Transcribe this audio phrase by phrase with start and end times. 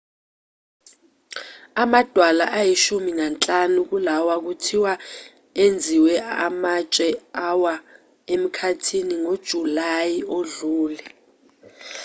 [1.83, 4.93] amadwala ayishumi nanhlanu kulawa kuthiwa
[5.63, 6.13] enziwe
[6.45, 7.07] amatshe
[7.49, 7.73] awa
[8.33, 11.05] emkhathini ngojulayi odlule